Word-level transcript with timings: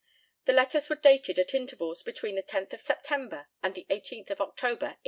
The 0.45 0.51
letters 0.53 0.89
were 0.89 0.95
dated 0.95 1.37
at 1.37 1.53
intervals 1.53 2.01
between 2.01 2.33
the 2.33 2.41
10th 2.41 2.73
of 2.73 2.81
September 2.81 3.49
and 3.61 3.75
the 3.75 3.85
18th 3.91 4.31
of 4.31 4.41
October, 4.41 4.97
1855. 4.97 4.97